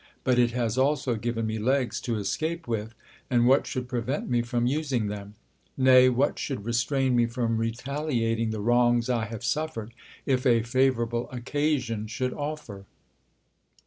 But 0.23 0.39
it 0.39 0.49
has 0.53 0.79
alf;o 0.79 1.13
given 1.13 1.45
me 1.45 1.59
legs 1.59 2.01
to 2.01 2.15
escape 2.17 2.67
with; 2.67 2.95
and 3.29 3.45
what 3.45 3.67
should 3.67 3.87
prevent 3.87 4.27
me 4.27 4.41
from 4.41 4.65
using 4.65 5.09
them? 5.09 5.35
Nay, 5.77 6.09
what 6.09 6.39
should 6.39 6.65
restrain 6.65 7.15
me 7.15 7.27
from 7.27 7.57
retaliating 7.59 8.49
the 8.49 8.61
wrongs 8.61 9.11
I 9.11 9.25
have 9.25 9.41
sulTered, 9.41 9.91
if 10.25 10.43
a 10.43 10.63
favourable 10.63 11.29
occasion 11.29 12.07
should 12.07 12.33
offer 12.33 12.85